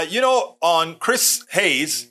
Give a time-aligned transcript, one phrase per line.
[0.00, 2.10] Uh, you know, on Chris Hayes,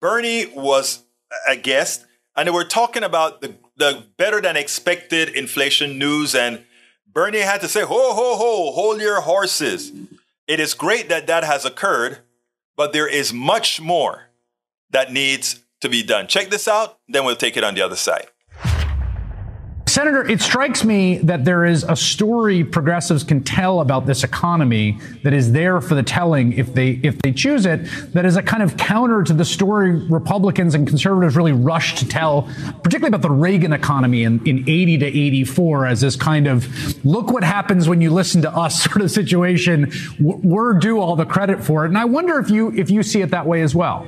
[0.00, 1.04] Bernie was
[1.48, 6.34] a guest, and they were talking about the, the better than expected inflation news.
[6.34, 6.64] And
[7.06, 9.92] Bernie had to say, ho, ho, ho, hold your horses.
[10.48, 12.18] It is great that that has occurred,
[12.76, 14.30] but there is much more
[14.90, 16.26] that needs to be done.
[16.26, 18.26] Check this out, then we'll take it on the other side.
[19.88, 24.98] Senator, it strikes me that there is a story progressives can tell about this economy
[25.22, 27.88] that is there for the telling if they if they choose it.
[28.12, 32.06] That is a kind of counter to the story Republicans and conservatives really rushed to
[32.06, 32.42] tell,
[32.82, 37.30] particularly about the Reagan economy in, in 80 to 84 as this kind of look
[37.30, 39.90] what happens when you listen to us sort of situation.
[40.20, 43.22] We're due all the credit for it, and I wonder if you if you see
[43.22, 44.06] it that way as well.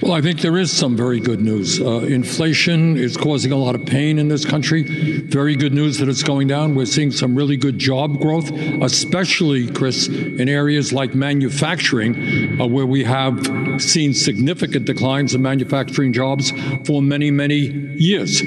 [0.00, 1.80] Well, I think there is some very good news.
[1.80, 4.84] Uh, inflation is causing a lot of pain in this country.
[4.84, 6.76] Very good news that it's going down.
[6.76, 8.48] We're seeing some really good job growth,
[8.80, 13.44] especially, Chris, in areas like manufacturing, uh, where we have
[13.82, 16.52] seen significant declines in manufacturing jobs
[16.84, 18.40] for many, many years.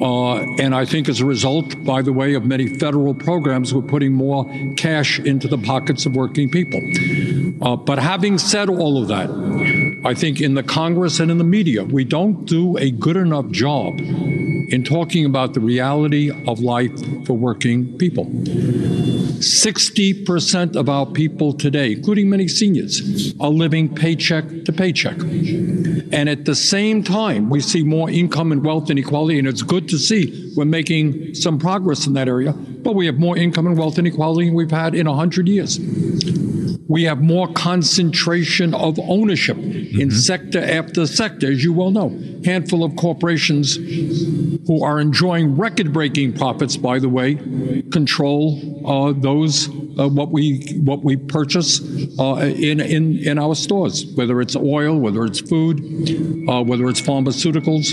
[0.00, 3.82] Uh, and I think as a result, by the way, of many federal programs, we're
[3.82, 6.80] putting more cash into the pockets of working people.
[7.60, 9.28] Uh, but having said all of that,
[10.04, 13.48] I think in the Congress and in the media, we don't do a good enough
[13.50, 16.90] job in talking about the reality of life
[17.24, 18.24] for working people.
[18.24, 25.20] 60% of our people today, including many seniors, are living paycheck to paycheck.
[25.20, 29.88] And at the same time, we see more income and wealth inequality, and it's good
[29.90, 33.78] to see we're making some progress in that area, but we have more income and
[33.78, 35.78] wealth inequality than we've had in 100 years
[36.88, 40.00] we have more concentration of ownership mm-hmm.
[40.00, 42.08] in sector after sector, as you well know.
[42.44, 43.76] Handful of corporations
[44.66, 47.34] who are enjoying record-breaking profits, by the way,
[47.92, 51.80] control uh, those uh, what we what we purchase
[52.18, 55.80] uh, in in in our stores, whether it's oil, whether it's food,
[56.48, 57.86] uh, whether it's pharmaceuticals,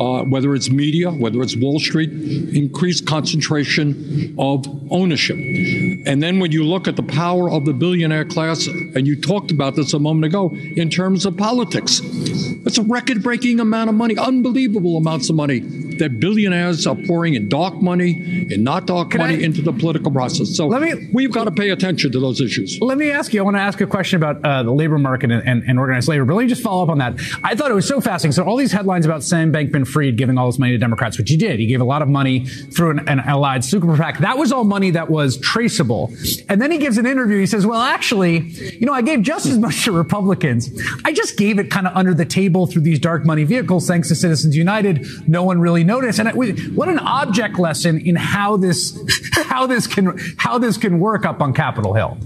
[0.00, 2.10] uh, whether it's media, whether it's Wall Street.
[2.56, 8.24] Increased concentration of ownership, and then when you look at the power of the billionaire
[8.24, 12.82] class, and you talked about this a moment ago in terms of politics, it's a
[12.82, 18.46] record-breaking amount of money, unbelievable amounts of money that billionaires are pouring in dark money
[18.50, 20.56] and not dark Can money I, into the political process.
[20.56, 22.80] So let me, we've got to pay attention to those issues.
[22.80, 23.40] Let me ask you.
[23.40, 26.08] I want to ask a question about uh, the labor market and, and, and, organized
[26.08, 26.24] labor.
[26.24, 27.14] But let me just follow up on that.
[27.42, 28.32] I thought it was so fascinating.
[28.32, 31.36] So all these headlines about Sam Bankman-Fried giving all this money to Democrats, which he
[31.36, 31.58] did.
[31.58, 34.18] He gave a lot of money through an, an allied super PAC.
[34.18, 36.12] That was all money that was traceable.
[36.48, 37.38] And then he gives an interview.
[37.38, 40.70] He says, "Well, actually, you know, I gave just as much to Republicans.
[41.04, 44.08] I just gave it kind of under the table through these dark money vehicles, thanks
[44.08, 45.06] to Citizens United.
[45.28, 46.18] No one really notice.
[46.18, 46.28] And
[46.76, 48.98] what an object lesson in how this,
[49.46, 52.18] how this can, how this can work up on Capitol Hill.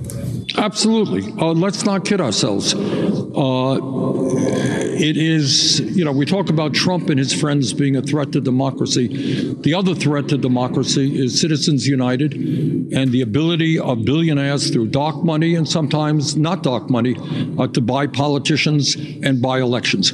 [0.56, 1.32] Absolutely.
[1.40, 2.74] Uh, let's not kid ourselves.
[2.74, 3.78] Uh,
[5.00, 8.40] it is, you know, we talk about Trump and his friends being a threat to
[8.40, 9.54] democracy.
[9.54, 15.24] The other threat to democracy is Citizens United and the ability of billionaires through dark
[15.24, 17.16] money and sometimes not dark money
[17.58, 20.12] uh, to buy politicians and buy elections.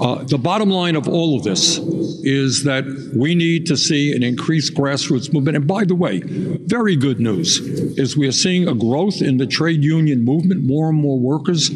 [0.00, 1.78] Uh, the bottom line of all of this
[2.22, 2.84] is that
[3.16, 5.56] we need to see an increased grassroots movement.
[5.56, 7.58] And by the way, very good news
[7.98, 10.62] is we are seeing a growth in the trade union movement.
[10.62, 11.70] More and more workers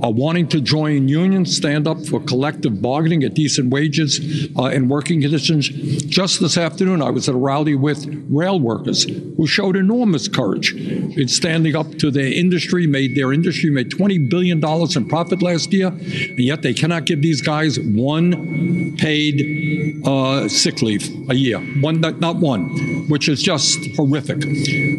[0.00, 4.90] are wanting to join unions, stand up for collective bargaining at decent wages uh, and
[4.90, 5.68] working conditions.
[5.68, 10.72] Just this afternoon, I was at a rally with rail workers who showed enormous courage
[10.72, 15.72] in standing up to their industry, made their industry made $20 billion in profit last
[15.72, 21.58] year, and yet they cannot give these guys one paid uh, sick leave a year.
[21.80, 24.42] One, not one, which is just horrific.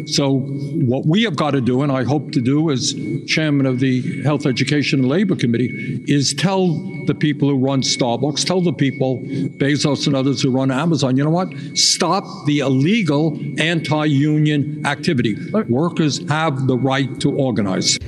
[0.08, 2.94] So, what we have got to do, and I hope to do as
[3.26, 8.44] chairman of the Health, Education, and Labor Committee, is tell the people who run Starbucks,
[8.44, 9.18] tell the people,
[9.58, 11.48] Bezos and others who run Amazon, you know what?
[11.76, 15.36] Stop the illegal anti union activity.
[15.68, 17.98] Workers have the right to organize.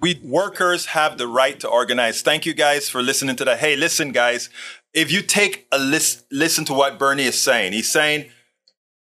[0.00, 2.22] We workers have the right to organize.
[2.22, 3.58] Thank you guys for listening to that.
[3.58, 4.48] Hey, listen, guys,
[4.94, 8.30] if you take a list, listen to what Bernie is saying, he's saying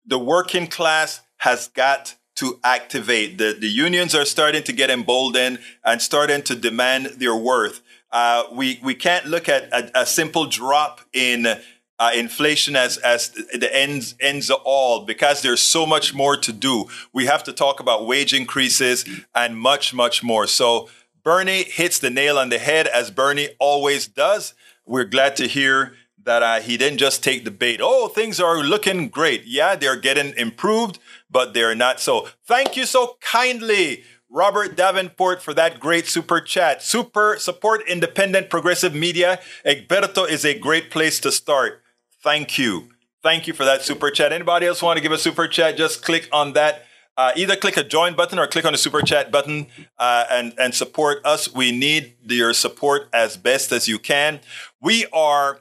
[0.05, 3.37] the working class has got to activate.
[3.37, 7.81] The, the unions are starting to get emboldened and starting to demand their worth.
[8.13, 13.29] Uh, we, we can't look at a, a simple drop in uh, inflation as, as
[13.29, 16.85] the ends, ends all because there's so much more to do.
[17.11, 20.45] We have to talk about wage increases and much, much more.
[20.45, 20.89] So
[21.23, 24.53] Bernie hits the nail on the head as Bernie always does.
[24.85, 27.79] We're glad to hear that uh, he didn't just take the bait.
[27.81, 29.43] Oh, things are looking great.
[29.45, 30.99] Yeah, they're getting improved,
[31.33, 31.99] but they're not.
[31.99, 34.03] So thank you so kindly.
[34.29, 36.81] Robert Davenport for that great super chat.
[36.81, 39.39] Super support independent progressive media.
[39.65, 41.83] Egberto is a great place to start.
[42.23, 42.89] Thank you.
[43.21, 44.33] Thank you for that super chat.
[44.33, 45.77] Anybody else want to give a super chat?
[45.77, 46.85] Just click on that.
[47.15, 49.67] Uh, either click a join button or click on the super chat button
[49.99, 51.53] uh, and and support us.
[51.53, 54.39] We need your support as best as you can.
[54.81, 55.59] We are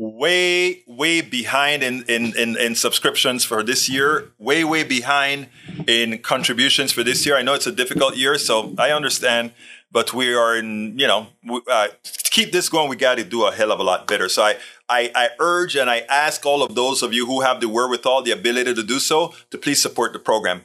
[0.00, 5.46] way way behind in, in in in subscriptions for this year way way behind
[5.86, 7.36] in contributions for this year.
[7.36, 9.52] I know it's a difficult year so i understand
[9.92, 11.26] but we are in you know
[11.70, 14.28] uh, to keep this going we got to do a hell of a lot better.
[14.30, 14.56] So I,
[14.88, 18.22] I i urge and i ask all of those of you who have the wherewithal
[18.22, 20.64] the ability to do so to please support the program